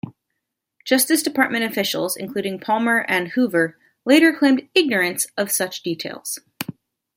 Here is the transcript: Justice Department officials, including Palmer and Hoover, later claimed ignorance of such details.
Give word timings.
Justice 0.83 1.21
Department 1.21 1.63
officials, 1.63 2.17
including 2.17 2.59
Palmer 2.59 3.05
and 3.07 3.27
Hoover, 3.33 3.77
later 4.03 4.33
claimed 4.33 4.67
ignorance 4.73 5.27
of 5.37 5.51
such 5.51 5.83
details. 5.83 6.39